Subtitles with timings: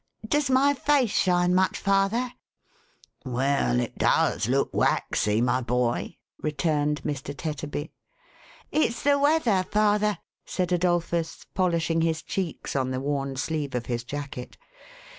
[0.27, 2.33] Does my face shine much, father?""
[3.23, 7.37] Well, it does look waxy, my boy," returned Mr.
[7.37, 7.91] Tetterby.
[8.71, 14.03] "It's the weather, father," said Adolphus, polishing his cheeks on the worn sleeve of his
[14.03, 14.57] jacket.